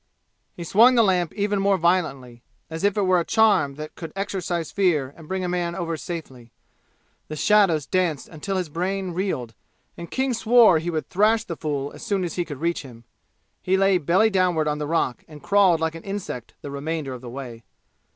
[0.55, 4.11] He swung the lamp even more violently, as if it were a charm that could
[4.15, 6.51] exorcise fear and bring a man over safely.
[7.27, 9.53] The shadows danced until his brain reeled,
[9.95, 13.03] and King swore he would thrash the fool as soon as he could reach him.
[13.61, 17.21] He lay belly downward on the rock and crawled like an insect the remainder of
[17.21, 17.63] the way.